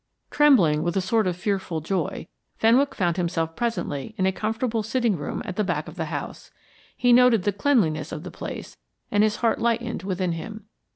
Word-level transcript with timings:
Trembling 0.31 0.81
with 0.81 0.97
a 0.97 0.99
sort 0.99 1.27
of 1.27 1.35
fearful 1.37 1.79
joy, 1.79 2.25
Fenwick 2.57 2.95
found 2.95 3.17
himself 3.17 3.55
presently 3.55 4.15
in 4.17 4.25
a 4.25 4.31
comfortable 4.31 4.81
sitting 4.81 5.15
room 5.15 5.43
at 5.45 5.57
the 5.57 5.63
back 5.63 5.87
of 5.87 5.93
the 5.95 6.05
house. 6.05 6.49
He 6.97 7.13
noted 7.13 7.43
the 7.43 7.53
cleanliness 7.53 8.11
of 8.11 8.23
the 8.23 8.31
place, 8.31 8.77
and 9.11 9.21
his 9.21 9.35
heart 9.35 9.61
lightened 9.61 10.01
within 10.01 10.31
him. 10.31 10.65